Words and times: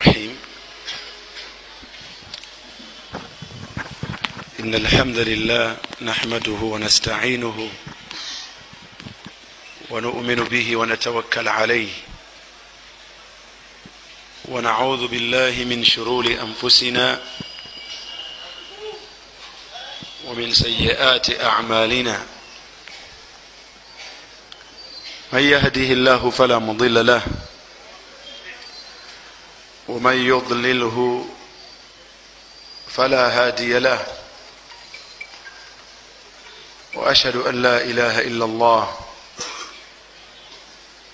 الرحيم. 0.00 0.36
إن 4.60 4.74
الحمد 4.74 5.18
لله 5.18 5.76
نحمده 6.00 6.60
ونستعينه 6.62 7.68
ونؤمن 9.90 10.34
به 10.34 10.76
ونتوكل 10.76 11.48
عليه. 11.48 11.92
ونعوذ 14.48 15.08
بالله 15.08 15.64
من 15.64 15.84
شرور 15.84 16.26
أنفسنا 16.26 17.20
ومن 20.24 20.54
سيئات 20.54 21.40
أعمالنا. 21.40 22.26
من 25.32 25.42
يهده 25.42 25.92
الله 25.92 26.30
فلا 26.30 26.58
مضل 26.58 27.06
له 27.06 27.22
ومن 29.90 30.26
يضلله 30.26 31.26
فلا 32.88 33.28
هادي 33.28 33.78
له. 33.78 34.06
واشهد 36.94 37.36
ان 37.36 37.62
لا 37.62 37.76
اله 37.82 38.20
الا 38.20 38.44
الله 38.44 38.98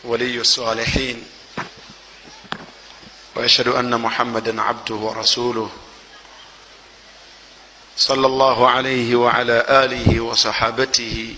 ولي 0.05 0.41
الصالحين. 0.41 1.27
واشهد 3.35 3.69
ان 3.69 4.01
محمدا 4.01 4.63
عبده 4.63 4.95
ورسوله 4.95 5.71
صلى 7.97 8.27
الله 8.27 8.71
عليه 8.71 9.17
وعلى 9.17 9.67
اله 9.69 10.21
وصحابته 10.21 11.35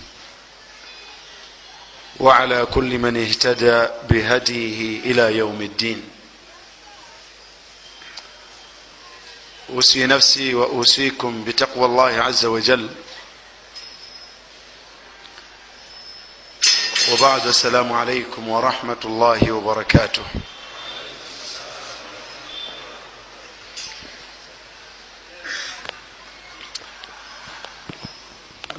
وعلى 2.19 2.65
كل 2.65 2.97
من 2.97 3.17
اهتدى 3.17 3.87
بهديه 4.09 4.99
الى 4.99 5.37
يوم 5.37 5.61
الدين. 5.61 6.18
أوصي 9.73 10.05
نفسي 10.05 10.53
وأوصيكم 10.55 11.43
بتقوى 11.43 11.85
الله 11.85 12.21
عز 12.21 12.45
وجل. 12.45 12.89
وبعد 17.11 17.47
السلام 17.47 17.93
عليكم 17.93 18.49
ورحمة 18.49 18.97
الله 19.05 19.51
وبركاته. 19.51 20.23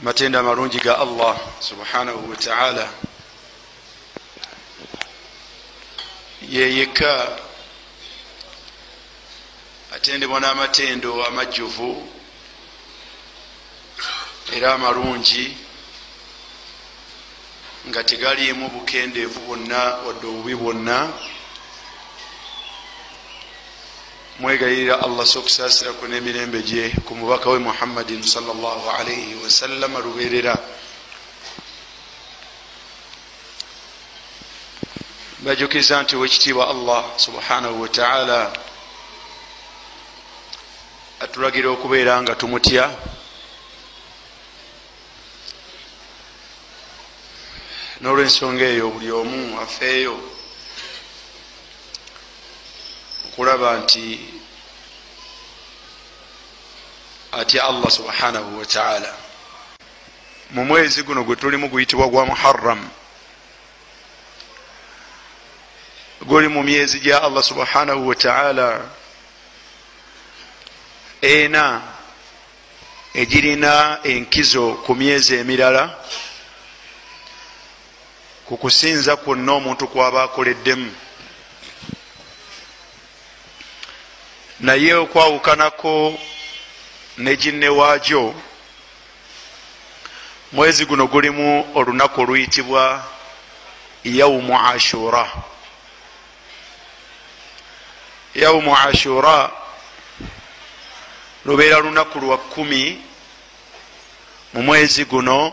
matenda 0.02 0.40
amalungi 0.40 0.78
ga 0.80 0.96
allah 0.98 1.36
subhanahu 1.60 2.30
wataala 2.30 2.88
yeyeka 6.48 7.28
atendebwa 9.94 10.40
n'amatendo 10.40 11.26
amajjuvu 11.26 12.08
era 14.56 14.74
amalungi 14.74 15.56
nga 17.88 18.04
tegaliimu 18.04 18.68
bukendeevu 18.70 19.40
bwonna 19.46 19.80
wadde 20.06 20.26
obubi 20.26 20.54
bwonna. 20.54 20.98
Mwegayirira 24.40 25.02
allah 25.04 25.26
so 25.26 25.38
okusaasiraku 25.40 26.06
n'emirembe 26.08 26.62
gye 26.62 26.88
ku 27.04 27.12
mubaka 27.14 27.50
we 27.50 27.58
muhammadin 27.58 28.22
salllah 28.22 28.80
alaihi 28.98 29.34
wasallama 29.44 29.98
lubeerera 30.00 30.56
bajukiriza 35.44 36.02
nti 36.02 36.16
owekitiibwa 36.16 36.64
allah 36.72 37.02
subhanahu 37.20 37.80
wataala 37.82 38.52
atulagira 41.40 41.70
okubeera 41.70 42.20
nga 42.22 42.34
tumutya. 42.36 42.84
N'olwensonga 48.00 48.64
eyo 48.64 48.92
buli 48.92 49.08
omu 49.12 49.56
afeeyo 49.64 50.16
okulaba 53.26 53.68
nti 53.80 54.04
atya 57.32 57.64
allah 57.64 57.90
subhanahu 57.90 58.58
wataala 58.58 59.12
mu 60.50 60.64
mwezi 60.64 61.02
guno 61.02 61.24
gwe 61.24 61.36
tulimu 61.36 61.68
guyitibwa 61.68 62.08
gwa 62.08 62.26
muharam 62.26 62.80
guli 66.28 66.48
mu 66.48 66.62
myezi 66.62 67.00
gya 67.00 67.22
allah 67.22 67.42
subhanahu 67.42 68.08
wataala 68.08 68.99
ena 71.22 71.82
egirina 73.14 73.98
enkizo 74.04 74.74
ku 74.86 74.94
myezi 74.94 75.34
emirala 75.36 75.98
ku 78.46 78.56
kusinza 78.56 79.16
kwonna 79.16 79.52
omuntu 79.52 79.86
kwaba 79.88 80.22
akoleddemu. 80.22 80.90
Naye 84.60 84.94
okwawukanako 84.94 86.18
ne 87.18 87.36
ginne 87.36 87.68
waagyo 87.68 88.34
mwezi 90.52 90.84
guno 90.86 91.06
gulimu 91.06 91.66
olunaku 91.74 92.20
oluyitibwa 92.20 93.04
yaumu 94.04 94.60
ashura. 94.60 95.30
Yaumu 98.34 98.76
ashura 98.76 99.50
lubeera 101.44 101.78
lunaku 101.78 102.18
lwa 102.18 102.38
kumi 102.38 103.02
mu 104.52 104.62
mwezi 104.62 105.04
guno 105.04 105.52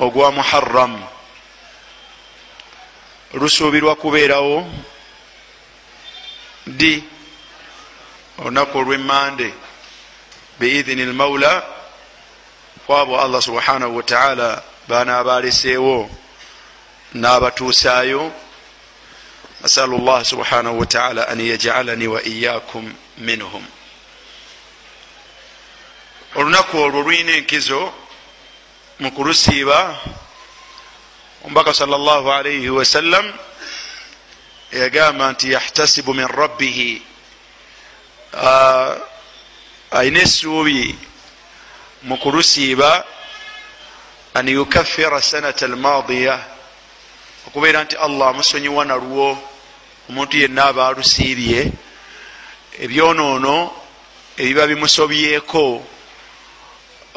ogwa 0.00 0.32
muharam 0.32 1.02
lusuubirwa 3.34 3.94
kubeerawo 3.96 4.66
di 6.66 7.04
olunaku 8.38 8.78
olwemande 8.78 9.54
biidhini 10.60 11.04
lmaula 11.04 11.62
kwabo 12.86 13.20
allah 13.20 13.42
subhanahu 13.42 13.96
wataala 13.96 14.62
baana 14.88 15.24
baleseewo 15.24 16.10
n'abatuusaayo. 17.14 18.32
Asalu 19.64 19.98
llah 19.98 20.24
subhanahu 20.24 20.78
wataala 20.80 21.28
an 21.28 21.40
yajalani 21.40 22.06
wa 22.06 22.22
iyakum 22.22 22.92
minhum 23.18 23.64
olunaku 26.36 26.78
olwo 26.78 27.02
lulina 27.02 27.32
enkizo 27.32 27.92
mu 29.00 29.10
kulusiiba 29.12 30.00
omubaka 31.44 31.74
salllah 31.74 32.26
alaihi 32.28 32.68
wasallam 32.68 33.32
yagamba 34.72 35.32
nti 35.32 35.52
yahtasibu 35.52 36.14
min 36.14 36.28
rabbihi. 36.28 37.02
Ayina 39.90 40.20
essuubi 40.20 40.98
mu 42.02 42.16
kulusiiba 42.18 43.04
an 44.34 44.48
yukaffira 44.48 45.22
sanata 45.22 45.64
almadiya 45.66 46.36
okubeera 47.48 47.84
nti 47.84 47.96
allah 47.96 48.28
amusonyiwa 48.28 48.84
nalwo 48.84 49.38
omuntu 50.08 50.36
yenna 50.36 50.64
aba 50.68 50.88
alusiibye 50.88 51.72
ebyonoono 52.84 53.72
ebiba 54.36 54.66
bimusobyeko 54.66 55.95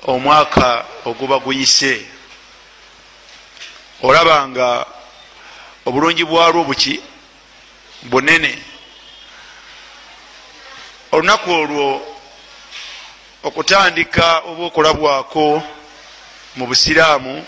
omwaka 0.07 0.85
oguba 1.05 1.39
guyise. 1.39 2.05
Olaba 4.01 4.47
nga 4.47 4.85
obulungi 5.85 6.23
bwalwo 6.25 6.63
buki? 6.63 7.01
Bunene. 8.03 8.57
Olunaku 11.11 11.51
olwo 11.51 11.87
okutandika 13.43 14.39
oba 14.49 14.63
okulabwako 14.69 15.63
mu 16.55 16.63
busiraamu 16.67 17.45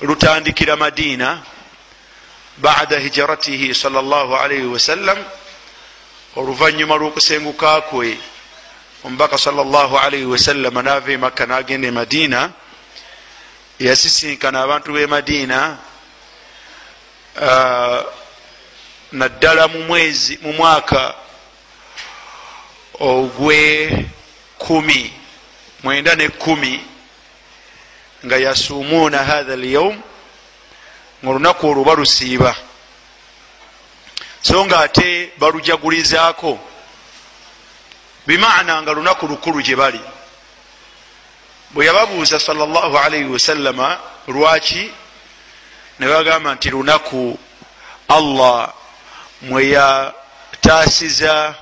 lutandikira 0.00 0.76
madiina 0.76 1.42
bada 2.56 2.98
hijratihi 2.98 3.74
salllah 3.74 4.28
alaihi 4.42 4.66
wasallam 4.66 5.18
oluvanyuma 6.36 6.94
lw'okusenguka 6.96 7.80
kwe 7.80 8.18
omubaka 9.06 9.38
salllah 9.38 10.04
alaihi 10.04 10.24
wasallama 10.24 10.82
naava 10.82 11.12
e 11.12 11.16
makka 11.16 11.46
nagenda 11.46 11.88
e 11.88 11.90
madiina 11.90 12.52
yasisinkana 13.78 14.62
abantu 14.62 14.92
b'e 14.92 15.06
madiina 15.06 15.78
naddala 19.12 19.68
mu 19.68 19.80
mwezi 19.88 20.38
mu 20.42 20.52
mwaka 20.52 21.14
ogwe 22.98 24.06
kumi 24.58 25.12
mwenda 25.82 26.14
ne 26.14 26.28
kumi 26.28 26.80
nga 28.26 28.36
yasumuuna 28.36 29.18
hatha 29.24 29.52
alyaum 29.52 30.02
nga 31.22 31.30
olunaku 31.30 31.66
olwo 31.68 31.84
balusiiba. 31.84 32.56
So 34.42 34.64
nga 34.66 34.80
ate 34.80 35.30
balujagulizaako 35.38 36.58
bimaana 38.26 38.82
nga 38.82 38.92
lunaku 38.92 39.26
lukulu 39.26 39.62
gye 39.62 39.76
bali. 39.76 40.00
Bwe 41.70 41.86
yababuuza 41.86 42.40
salllahalaihi 42.40 43.28
wasallama 43.34 43.98
lwaki? 44.28 44.90
Ne 45.98 46.06
bagamba 46.08 46.54
nti 46.54 46.70
lunaku 46.70 47.38
allah 48.08 48.72
mweyataasiza 49.42 51.54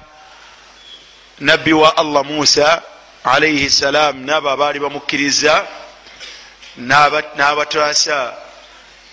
nabbi 1.40 1.72
wa 1.72 1.96
allah 1.96 2.24
musa 2.24 2.82
alaihi 3.24 3.70
salam 3.70 4.16
naabo 4.26 4.50
abaali 4.50 4.78
bamukkiriza 4.80 5.66
n'abataasa 7.36 8.34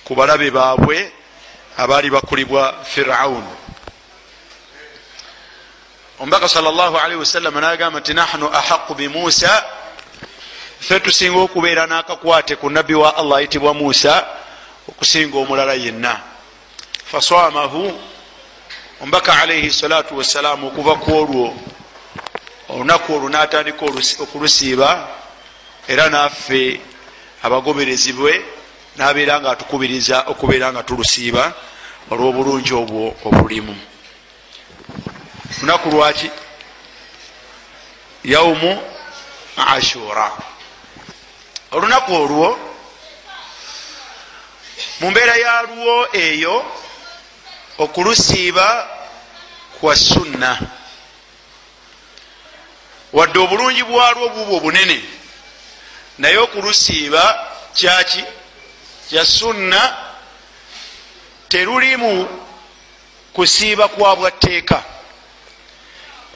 ku 0.04 0.16
balabe 0.16 0.52
baabwe 0.52 1.12
abaali 1.78 2.10
bakulibwa 2.10 2.84
firaun 2.84 3.61
omubaka 6.22 6.50
salllahalaihi 6.50 7.16
wasallama 7.16 7.62
nagamba 7.62 8.00
nti 8.00 8.14
nahnu 8.14 8.48
ahaqu 8.54 8.94
bimusa 8.96 9.64
fe 10.80 11.00
tusinga 11.00 11.40
okubeera 11.40 11.86
n'akakwate 11.88 12.56
ku 12.56 12.70
nabbi 12.70 12.94
wa 12.94 13.18
allah 13.18 13.38
ayitibwa 13.38 13.74
musa 13.74 14.26
okusinga 14.90 15.38
omulala 15.38 15.74
yenna. 15.74 16.22
Faswamahu 17.06 18.00
omubaka 19.02 19.34
alaihi 19.34 19.72
salatu 19.72 20.18
wassalamu 20.18 20.68
okuva 20.68 20.96
ku 20.96 21.10
olwo 21.12 21.58
olunaku 22.70 23.14
olwo 23.14 23.30
natandika 23.30 23.86
okulusiiba 24.22 25.08
era 25.88 26.10
naffe 26.10 26.82
abagoberezi 27.42 28.14
bwe 28.14 28.46
nabeera 28.98 29.42
nga 29.42 29.52
atukubiriza 29.52 30.22
okubeera 30.30 30.70
nga 30.72 30.84
tulusiiba 30.84 31.54
olw'obulungi 32.12 32.74
obwo 32.74 33.16
obulimu 33.26 33.91
lunaku 35.60 35.90
lwaki? 35.90 36.32
Yaumu 38.24 38.84
ashura. 39.58 40.32
Olunaku 41.72 42.14
olwo 42.16 42.60
mu 45.00 45.12
mbeera 45.12 45.36
yalwo 45.36 46.08
eyo 46.14 46.66
okulusiiba 47.78 48.90
kwa 49.80 49.96
sunna. 49.96 50.60
Wadde 53.14 53.40
obulungi 53.40 53.84
bwalwo 53.84 54.30
bubwo 54.30 54.60
bunene 54.60 55.04
naye 56.18 56.38
okulusiiba 56.38 57.24
kyaki? 57.74 58.24
Kya 59.10 59.26
sunna 59.26 59.98
terulimu 61.50 62.28
kusiiba 63.34 63.88
kwa 63.88 64.16
bwatteeka 64.16 64.84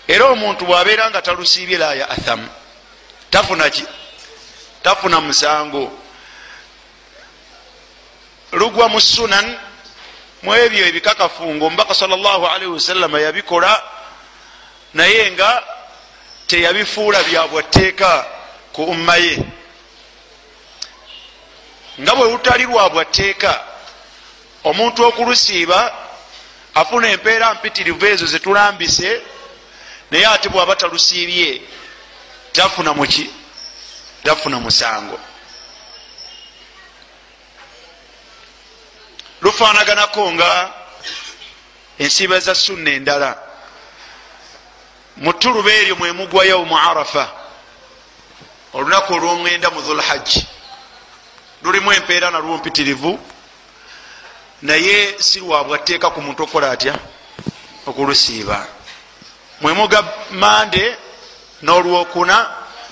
era 0.08 0.26
omuntu 0.26 0.66
bwabeera 0.66 1.10
nga 1.10 1.22
talusiibye 1.22 1.78
la 1.78 1.94
ya 1.94 2.10
athamu 2.10 2.50
tafuna 3.30 3.70
ki? 3.70 3.84
Tafuna 4.84 5.22
musango. 5.22 5.92
Lugwa 8.52 8.90
mu 8.90 9.02
sunan 9.02 9.58
mu 10.44 10.54
ebyo 10.56 10.86
ebikakafu 10.88 11.44
nga 11.56 11.66
omubaka 11.66 11.94
salllahalihi 11.94 12.72
wasallama 12.72 13.20
yabikola 13.20 13.84
naye 14.94 15.32
nga 15.32 15.64
teyabifuula 16.48 17.24
byabwatteeka 17.24 18.26
ku 18.74 18.84
umma 18.84 19.16
ye. 19.18 19.42
Nga 22.00 22.16
bwe 22.16 22.32
lutali 22.32 22.64
lwabwatteeka 22.64 23.64
omuntu 24.64 25.06
okulusiiba 25.06 25.94
afuna 26.76 27.08
empeera 27.10 27.54
mpitirivu 27.54 28.06
ezo 28.06 28.26
zetulambise 28.26 29.22
naye 30.12 30.26
ate 30.28 30.50
bwaba 30.50 30.76
talusiibye 30.76 31.62
tafuna 32.52 32.94
muki 32.94 33.30
tafuna 34.24 34.60
musango. 34.60 35.20
Lufanaganako 39.42 40.32
nga 40.34 40.74
ensiiba 42.00 42.40
za 42.40 42.56
sunna 42.56 42.92
endala. 42.92 43.38
Mu 45.18 45.34
ttuluba 45.34 45.72
eryo 45.74 45.96
mwemugwa 45.96 46.46
yaumu 46.46 46.78
arafa 46.78 47.32
olunaku 48.74 49.14
olwomwenda 49.14 49.70
mu 49.70 49.82
dhulhajji 49.82 50.48
lulimu 51.64 51.94
empeera 51.94 52.32
nalwo 52.32 52.58
mpitirivu 52.58 53.20
naye 54.62 55.16
si 55.20 55.40
lwabwatteeka 55.40 56.10
ku 56.10 56.22
muntu 56.22 56.44
okukola 56.44 56.72
atya? 56.72 57.00
Okulusiiba 57.88 58.68
mwemuga 59.62 60.04
mande 60.32 60.98
n'olwokuna 61.64 62.38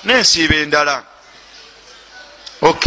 n'ensiiba 0.06 0.56
endala. 0.56 1.04
Ok. 2.62 2.83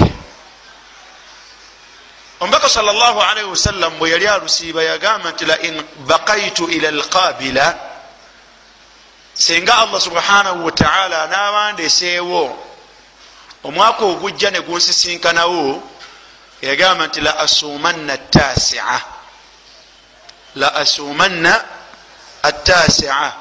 Omubaka 2.40 2.68
sal 2.68 2.84
llah 2.84 3.16
alaihi 3.30 3.48
wasallam 3.48 3.98
bwe 3.98 4.10
yali 4.10 4.26
alusiiba 4.28 4.82
yagamba 4.82 5.30
nti 5.32 5.44
lain 5.44 5.82
bakaitu 6.06 6.68
ila 6.70 6.88
alqabila 6.88 7.78
singa 9.34 9.78
allah 9.78 10.00
subhanahu 10.00 10.64
wataala 10.64 11.22
anabandeseewo 11.22 12.58
omwaka 13.64 14.04
ogujja 14.04 14.50
ne 14.50 14.60
gunsisinkanawo 14.60 15.82
yagamba 16.62 17.06
nti 17.06 17.20
la 17.20 17.38
asumanna 17.38 18.16
tasia 18.18 19.00
la 20.56 20.74
asumanna 20.74 21.64
atasia 22.42 23.32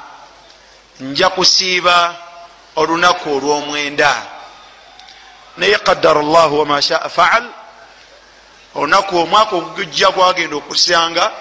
nja 1.00 1.28
kusiiba 1.30 2.16
olunaku 2.76 3.36
olwomwenda. 3.36 4.22
Naye 5.56 5.78
qadara 5.78 6.22
llahu 6.22 6.58
wama 6.58 6.82
shaa 6.82 7.08
faal 7.08 7.44
olunaku 8.74 9.18
omwaka 9.18 9.56
ogujja 9.56 10.10
gwagenda 10.10 10.56
okusanga 10.56 11.32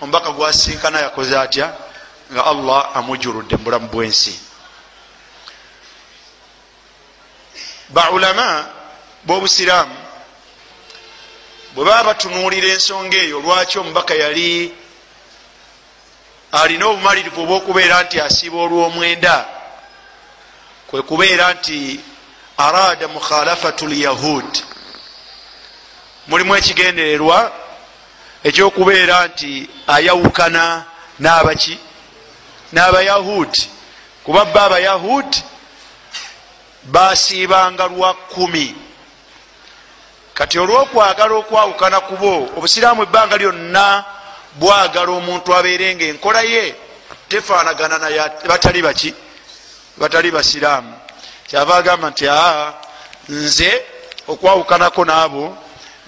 omubaka 0.00 0.30
gwasinkana 0.30 0.98
yakoze 1.00 1.38
atya? 1.38 1.72
Nga 2.32 2.44
allah 2.44 2.90
amujurudde 2.96 3.56
mubulamu 3.56 3.88
bwensi. 3.88 4.40
Baulama 7.88 8.66
bobusiraamu 9.24 9.96
bwe 11.74 11.84
baba 11.84 12.04
batunuulira 12.04 12.68
ensonga 12.68 13.16
eyo 13.16 13.40
lwaki 13.40 13.78
omubaka 13.78 14.14
yali 14.14 14.72
alina 16.60 16.84
obumalirivu 16.86 17.40
obwokubeera 17.42 17.96
nti 18.04 18.16
asiiba 18.26 18.58
olwomwenda. 18.64 19.36
Kwe 20.88 21.02
kubeera 21.08 21.46
nti 21.54 22.00
arada 22.66 23.08
mukhalafatu 23.08 23.86
lyahud 23.92 24.50
mulimu 26.28 26.52
ekigendererwa 26.56 27.38
ekyokubeera 28.48 29.16
nti 29.28 29.52
ayawukana 29.94 30.64
n'abaki 31.22 31.74
n'abayahudi 32.72 33.62
kuba 34.24 34.44
bba 34.44 34.62
abayahudi 34.66 35.38
basiibanga 36.94 37.84
lwa 37.92 38.14
kumi 38.14 38.66
kati 40.34 40.58
olwokwagala 40.58 41.34
okwawukana 41.40 41.98
kubo 42.08 42.32
obusiraamu 42.56 43.02
ebbanga 43.06 43.36
lyonna 43.40 43.86
bwagala 44.54 45.12
omuntu 45.12 45.54
abeere 45.54 45.94
nga 45.94 46.04
enkola 46.04 46.42
ye 46.42 46.74
tefaanagana 47.28 47.98
naye 47.98 48.20
batali 48.46 48.82
baki 48.82 49.14
batali 49.96 50.30
basiraamu. 50.30 50.94
Kyava 51.46 51.76
agamba 51.76 52.10
nti 52.10 52.28
aa 52.28 52.72
nze 53.28 53.82
okwawukanako 54.28 55.04
naabo 55.04 55.58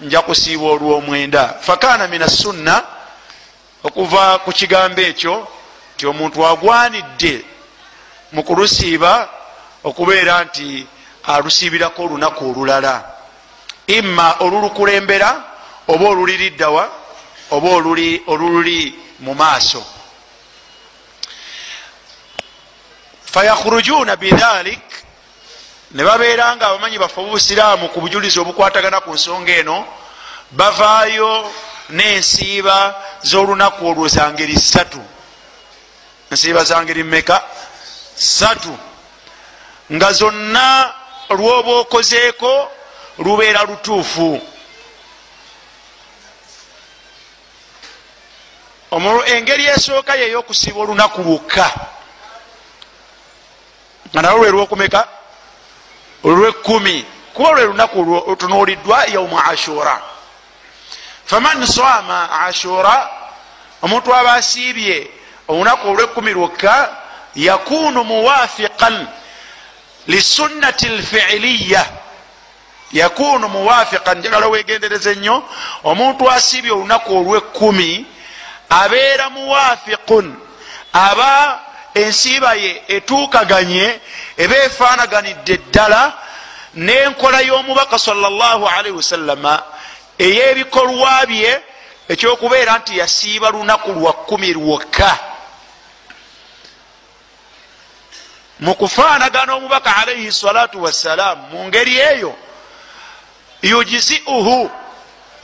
nja 0.00 0.22
kusiiba 0.22 0.64
olwomwenda. 0.64 1.54
Fakana 1.60 2.08
min 2.08 2.22
assunna 2.22 2.82
okuva 3.84 4.38
ku 4.38 4.52
kigambo 4.52 5.00
ekyo 5.00 5.48
nti 5.94 6.06
omuntu 6.06 6.46
agwanidde 6.46 7.44
mu 8.32 8.42
kulusiiba 8.42 9.28
okubeera 9.84 10.44
nti 10.44 10.86
alusiibirako 11.24 12.02
olunaku 12.04 12.50
olulala. 12.50 13.04
Imma 13.86 14.36
olulukulembera 14.40 15.44
oba 15.88 16.08
oluliriddawa 16.08 17.05
oba 17.50 17.68
olululi 18.26 18.98
mu 19.20 19.34
maaso. 19.34 19.84
Fayakhurujuna 23.24 24.16
bidhalik 24.16 24.82
ne 25.90 26.04
babeera 26.04 26.56
nga 26.56 26.66
abamanyi 26.66 26.98
baffe 26.98 27.20
obusiraamu 27.20 27.88
ku 27.88 28.00
bujulizi 28.00 28.38
obukwatagana 28.40 29.00
ku 29.00 29.10
nsonga 29.14 29.52
eno 29.60 29.86
bavaayo 30.50 31.52
n'ensiiba 31.90 32.78
z'olunaku 33.22 33.86
olwo 33.86 34.08
zangeri 34.08 34.56
satu 34.58 35.02
ensiiba 36.30 36.64
zangeri 36.64 37.02
mmeka? 37.02 37.42
Satu 38.16 38.72
nga 39.92 40.12
zonna 40.12 40.94
lwoba 41.30 41.72
okozeeko 41.84 42.70
lubeera 43.18 43.62
lutuufu 43.62 44.40
engeri 49.26 49.66
esooka 49.66 50.14
yeyokusiiba 50.14 50.80
olunaku 50.80 51.22
lwokka. 51.22 51.70
Nga 54.12 54.22
nalwo 54.22 54.38
lwe 54.38 54.50
lwokumeka? 54.50 55.08
Olwekumi 56.24 57.04
kuba 57.34 57.50
lwe 57.52 57.64
lunaku 57.64 58.02
lutunuuliddwa 58.04 59.04
yaumu 59.06 59.38
ashura. 59.40 60.02
Faman 61.24 61.66
sama 61.66 62.30
ashura 62.46 63.10
omuntu 63.82 64.14
aba 64.14 64.32
asiibye 64.34 65.10
olunaku 65.48 65.88
olwekumi 65.90 66.32
lwokka 66.32 66.96
yakunu 67.34 68.04
muwafiqan 68.04 69.06
lisunnati 70.06 70.88
lfiiliya 70.88 71.86
yakunu 72.92 73.48
muwafiqan 73.48 74.18
njagala 74.18 74.46
wegendereza 74.48 75.10
ennyo 75.10 75.42
omuntu 75.84 76.30
asiibye 76.30 76.72
olunaku 76.72 77.16
olwekumi 77.18 78.06
abeera 78.70 79.30
muwafiqun 79.30 80.34
aba 80.92 81.60
ensiiba 81.94 82.54
ye 82.54 82.82
etuukaganye 82.88 84.00
eba 84.36 84.56
efaanaganidde 84.66 85.56
ddala 85.56 86.02
n'enkola 86.74 87.40
y'omubaka 87.42 87.98
salllahalaihi 87.98 88.96
wasallama 88.96 89.54
ey'ebikolwa 90.18 91.26
bye 91.26 91.52
ekyokubeera 92.08 92.78
nti 92.78 92.98
yasiiba 92.98 93.50
lunaku 93.50 93.92
lwa 93.92 94.12
kumi 94.12 94.52
lwokka. 94.52 95.18
Mu 98.60 98.74
kufaanagana 98.74 99.54
omubaka 99.54 99.96
alaihi 99.96 100.32
salatu 100.32 100.82
wassalaamu 100.82 101.42
mu 101.50 101.64
ngeri 101.68 101.98
eyo 101.98 102.32
yujiziuhu 103.62 104.70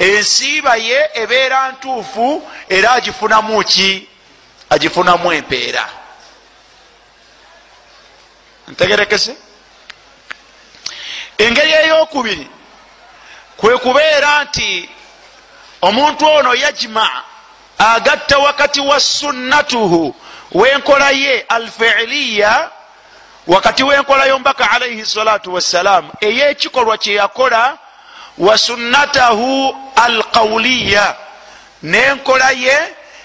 ensiiba 0.02 0.76
ye 0.76 1.10
ebeera 1.14 1.60
ntuufu 1.72 2.28
era 2.68 2.90
agifunamu 2.92 3.64
ki? 3.64 4.08
Agifunamu 4.70 5.32
empeera. 5.32 5.88
Ntegerekese. 8.68 9.36
Engeri 11.38 11.72
eyokubiri 11.72 12.46
kwe 13.56 13.78
kubeera 13.78 14.44
nti 14.44 14.88
omuntu 15.82 16.26
ono 16.26 16.54
yajma 16.54 17.22
agatta 17.78 18.38
wakati 18.38 18.80
wa 18.80 19.00
sunnatuhu 19.00 20.14
wenkola 20.52 21.10
ye 21.10 21.40
alfiiliya 21.40 22.70
wakati 23.46 23.82
wenkola 23.84 24.24
yombaka 24.24 24.70
alaihi 24.70 25.06
salatu 25.06 25.54
wassalam 25.54 26.10
eyekikolwa 26.20 26.98
kyeyakola 26.98 27.78
wa 28.38 28.58
sunnatahu 28.58 29.76
alqauliya 30.04 31.16
nenkola 31.82 32.50
ye 32.50 32.76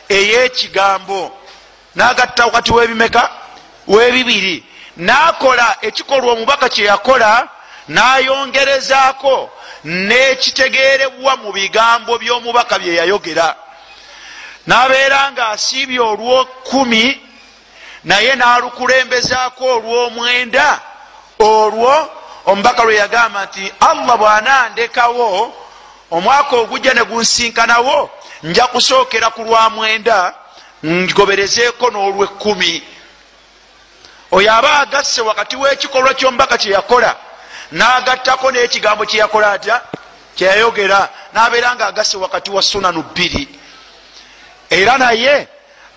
eyekigambo. 0.10 1.38
Nagatta 1.96 2.46
wakati 2.46 2.74
webimeka 2.74 3.30
webibiri. 3.88 4.64
Nakola 4.98 5.76
ekikolwa 5.82 6.34
omubaka 6.34 6.70
kyeyakola 6.70 7.48
nayongerezaako 7.88 9.50
nekitegerebwa 9.84 11.36
mu 11.38 11.52
bigambo 11.52 12.18
byomubaka 12.18 12.80
byeyayogera 12.80 13.56
nabeera 14.68 15.32
nga 15.32 15.48
asiibye 15.50 16.00
olwokumi 16.00 17.22
naye 18.04 18.36
nalukulembezaako 18.36 19.64
olwomwenda 19.76 20.80
olwo 21.40 21.96
omubaka 22.46 22.84
lwe 22.84 22.96
yagamba 22.96 23.46
nti 23.46 23.64
allah 23.80 24.18
bwanandekawo 24.18 25.28
omwaka 26.12 26.56
ogujja 26.56 26.94
negunsinkanawo 26.94 28.10
nja 28.44 28.68
kusookera 28.68 29.30
ku 29.30 29.42
lwamwenda 29.44 30.34
ngoberezeeko 30.86 31.90
n'olwekumi 31.92 32.84
oyo 34.32 34.54
aba 34.54 34.80
agasse 34.80 35.22
wakati 35.22 35.56
w'ekikolwa 35.56 36.14
kyomubaka 36.14 36.58
kyeyakola 36.58 37.16
nagattako 37.72 38.52
n'ekigambo 38.52 39.06
kyeyakola 39.06 39.52
atya? 39.52 39.82
Kyeyayogera 40.36 41.10
nabeera 41.34 41.76
nga 41.76 41.88
agasse 41.88 42.18
wakati 42.18 42.52
wa 42.52 42.62
sunanu 42.62 43.04
bbiri. 43.04 43.48
Era 44.70 44.98
naye 44.98 45.48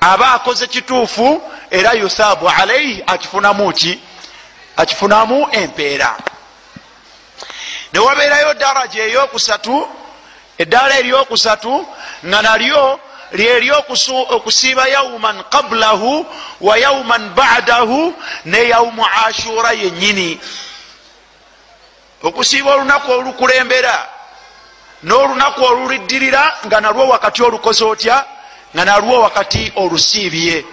aba 0.00 0.32
akoze 0.32 0.66
kituufu 0.66 1.42
era 1.70 1.92
yuthabu 1.92 2.48
alaihi 2.48 3.02
akifunamu 3.06 3.72
ki? 3.72 4.00
Akifunamu 4.76 5.48
empeera. 5.52 6.16
Newabeerayo 7.92 8.54
daraja 8.54 9.02
eyokusatu 9.04 9.88
eddaala 10.62 10.94
eryokusatu 11.00 11.74
nga 12.28 12.38
nalyo 12.42 13.00
lyeri 13.32 13.70
okusiiba 14.36 14.84
yauman 14.88 15.36
qablahu 15.54 16.26
wa 16.60 16.74
yauman 16.84 17.24
badahu 17.38 18.14
ne 18.44 18.60
yaumu 18.68 19.04
ashura 19.26 19.72
yenyini 19.72 20.40
okusiiba 22.22 22.70
olunaku 22.74 23.08
olukulembera 23.12 23.96
n'olunaku 25.02 25.60
oluliddirira 25.64 26.42
nga 26.66 26.80
nalwo 26.80 27.08
wakati 27.08 27.42
olukoze 27.42 27.84
otya? 27.84 28.24
Nga 28.74 28.84
nalwo 28.84 29.20
wakati 29.20 29.72
olusiibye. 29.76 30.64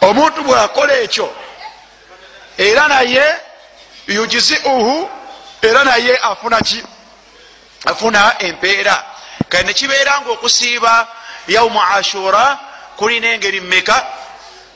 Omuntu 0.00 0.42
bwakola 0.42 0.94
ekyo 1.00 1.28
era 2.58 2.88
naye 2.88 3.24
yujiziuhu 4.06 5.10
era 5.62 5.84
naye 5.84 6.16
afuna 6.16 6.60
ki 6.60 6.82
afuna 7.84 8.38
empeera. 8.38 9.04
Kale 9.48 9.64
nekibeera 9.64 10.20
nga 10.20 10.30
okusiiba 10.30 11.08
yaumu 11.48 11.82
ashura 11.82 12.58
kulina 12.96 13.28
engeri 13.28 13.60
mmeka 13.60 14.06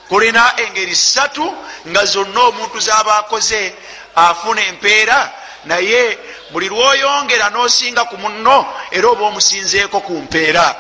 kulina 0.09 0.53
engeri 0.57 0.97
ssatu 0.97 1.57
nga 1.89 2.05
zonna 2.05 2.41
omuntu 2.41 2.81
zaba 2.81 3.19
akoze 3.19 3.75
afuna 4.15 4.63
empeera 4.63 5.33
naye 5.65 6.19
buli 6.51 6.69
lwoyongera 6.69 7.51
nosinga 7.51 8.05
ku 8.05 8.17
muno 8.17 8.67
era 8.91 9.09
oba 9.09 9.25
omusinzeeko 9.25 10.01
ku 10.01 10.13
mpeera. 10.13 10.77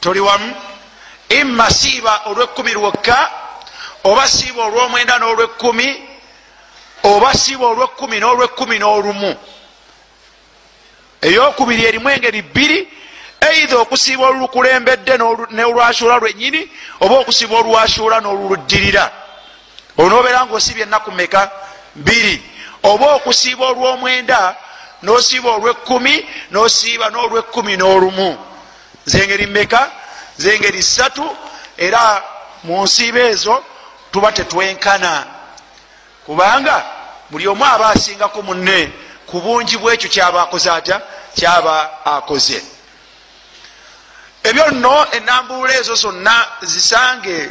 Toli 0.00 0.20
wamu? 0.20 0.54
Imma 1.28 1.70
siiba 1.70 2.22
olwekumi 2.26 2.72
lwokka 2.72 3.30
oba 4.04 4.28
siiba 4.28 4.64
olwomwenda 4.64 5.18
n'olwekumi 5.18 6.08
oba 7.02 7.34
siiba 7.34 7.66
olwekumi 7.66 8.18
n'olwekumi 8.20 8.78
n'olumu 8.78 9.36
eyokubiri 11.22 11.84
erimu 11.84 12.10
engeri 12.10 12.42
bbiri 12.42 12.88
eitha 13.40 13.76
okusiiba 13.78 14.26
olulukulembedde 14.26 15.16
nolwashuula 15.50 16.18
lwenyini 16.18 16.68
oba 17.00 17.14
okusiiba 17.18 17.56
olwashuula 17.58 18.20
n'oluluddirira. 18.20 19.04
Onobeera 19.98 20.44
nga 20.46 20.54
osiibye 20.54 20.84
ennaku 20.84 21.10
meka 21.12 21.50
bbiri? 21.96 22.42
Oba 22.82 23.06
okusiiba 23.14 23.66
olwomwenda 23.66 24.56
nosiiba 25.02 25.50
olwekumi 25.50 26.14
nosiiba 26.50 27.10
n'olwekumi 27.10 27.76
n'olumu? 27.76 28.38
Zengeri 29.04 29.46
meka 29.46 29.90
zengeri 30.36 30.82
ssatu 30.82 31.24
era 31.76 32.22
mu 32.64 32.82
nsiiba 32.84 33.20
ezo 33.20 33.64
tuba 34.12 34.32
tetwenkana. 34.32 35.26
Kubanga 36.26 36.84
buli 37.30 37.48
omu 37.48 37.64
aba 37.64 37.88
asingaku 37.88 38.42
munne 38.42 38.92
ku 39.30 39.40
bungi 39.40 39.76
bwekyo 39.76 40.08
kyaba 40.10 40.42
akoze 40.42 40.70
atya? 40.70 41.00
Kyaba 41.34 42.04
akoze. 42.04 42.62
Ebyo 44.42 44.70
nno 44.70 45.06
enambuula 45.12 45.74
ezo 45.80 45.94
zonna 45.94 46.46
zisange 46.62 47.50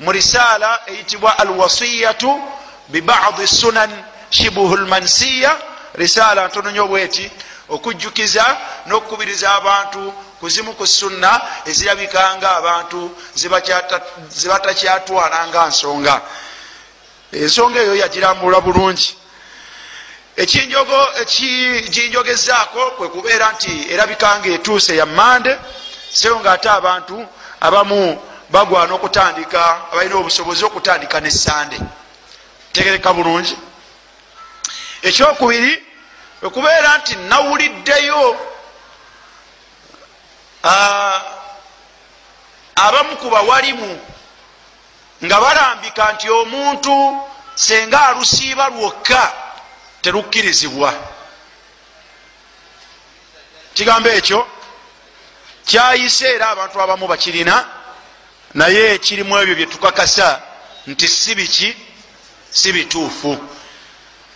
mu 0.00 0.12
risaala 0.12 0.80
eyitibwa 0.86 1.38
alwasiyatu 1.38 2.42
bibadi 2.88 3.46
sunan 3.46 3.90
shibuhu 4.30 4.76
lmansiya 4.76 5.56
risaala 5.94 6.48
ntono 6.48 6.70
nyo 6.70 6.86
bweti 6.86 7.30
okujjukiza 7.68 8.56
n'okukubiriza 8.86 9.54
abantu 9.54 10.12
kuzimu 10.40 10.72
ku 10.72 10.86
sunna 10.86 11.40
ezirabikanga 11.66 12.56
abantu 12.56 13.00
zibatakyatwalanga 14.30 15.66
nsonga. 15.66 16.20
Ensonga 17.32 17.80
eyo 17.80 17.94
yagirambula 18.02 18.60
bulungi 18.60 19.16
ekinjogo 20.36 21.08
ekiginjogezaako 21.22 22.90
kwe 22.90 23.08
kubeera 23.08 23.52
nti 23.52 23.92
erabikanga 23.92 24.48
etuuse 24.48 24.96
yammande 24.96 25.58
seyo 26.12 26.40
nga 26.40 26.52
ate 26.52 26.68
abantu 26.70 27.26
abamu 27.60 28.22
bagwana 28.50 28.94
okutandika 28.94 29.62
abalina 29.92 30.16
obusobozi 30.16 30.64
okutandika 30.64 31.20
nesande 31.20 31.78
tegereka 32.72 33.12
bulungi. 33.12 33.56
Ekyokubiri 35.02 35.72
ekubeera 36.46 36.98
nti 36.98 37.14
nawuliddeyo 37.30 38.22
abamu 42.74 43.16
ku 43.16 43.30
bawalimu 43.30 43.90
nga 45.24 45.36
balambika 45.40 46.12
nti 46.12 46.30
omuntu 46.30 46.96
senga 47.54 48.08
alusiiba 48.08 48.68
lwokka 48.68 49.32
terukkirizibwa. 50.02 50.94
Kigambo 53.74 54.08
ekyo 54.08 54.46
kyayise 55.66 56.26
era 56.34 56.48
abantu 56.50 56.80
abamu 56.82 57.06
bakirina 57.08 57.64
naye 58.54 58.98
kirimu 58.98 59.38
ebyo 59.38 59.54
byetukakasa 59.54 60.42
nti 60.86 61.08
si 61.08 61.34
biki? 61.34 61.70
Si 62.50 62.72
bituufu. 62.72 63.38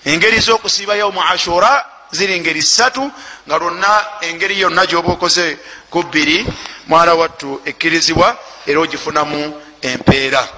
Engeri 0.05 0.39
z'okusiiba 0.41 0.95
yaumu 0.97 1.23
ashura 1.23 1.87
ziri 2.11 2.41
ngeri 2.41 2.63
ssatu 2.63 3.11
nga 3.47 3.57
lwonna 3.59 4.07
engeri 4.21 4.61
yonna 4.61 4.87
gyoba 4.87 5.13
okoze 5.13 5.59
ku 5.91 6.03
bbiri 6.03 6.47
mwana 6.87 7.15
wattu 7.15 7.61
ekkirizibwa 7.65 8.39
era 8.67 8.81
ogifunamu 8.81 9.63
empeera. 9.83 10.49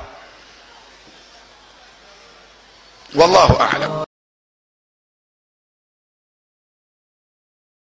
Wallahu 3.14 3.56
alam 3.56 4.06